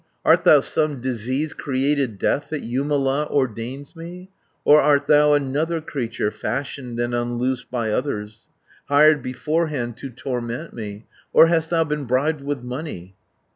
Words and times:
Art 0.25 0.43
thou 0.45 0.61
some 0.61 0.99
disease 0.99 1.53
created 1.53 2.17
Death 2.17 2.49
that 2.49 2.63
Jumala 2.63 3.27
ordains 3.29 3.95
me, 3.95 4.31
Or 4.65 4.81
art 4.81 5.05
thou 5.05 5.33
another 5.35 5.79
creature, 5.79 6.31
Fashioned 6.31 6.99
and 6.99 7.13
unloosed 7.13 7.69
by 7.69 7.91
others, 7.91 8.47
Hired 8.87 9.21
beforehand 9.21 9.97
to 9.97 10.09
torment 10.09 10.73
me, 10.73 11.05
Or 11.33 11.45
hast 11.45 11.69
thou 11.69 11.83
been 11.83 12.05
bribed 12.05 12.41
with 12.41 12.63
money? 12.63 13.13